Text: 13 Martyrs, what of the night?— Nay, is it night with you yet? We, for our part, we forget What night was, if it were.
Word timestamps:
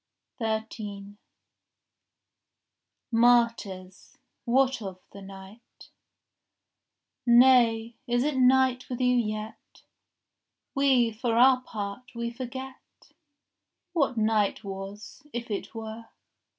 13 0.39 1.19
Martyrs, 3.11 4.17
what 4.45 4.81
of 4.81 4.99
the 5.11 5.21
night?— 5.21 5.91
Nay, 7.27 7.93
is 8.07 8.23
it 8.23 8.35
night 8.35 8.89
with 8.89 8.99
you 8.99 9.15
yet? 9.15 9.83
We, 10.73 11.11
for 11.11 11.37
our 11.37 11.61
part, 11.61 12.15
we 12.15 12.31
forget 12.31 13.11
What 13.93 14.17
night 14.17 14.63
was, 14.63 15.21
if 15.33 15.51
it 15.51 15.75
were. 15.75 16.05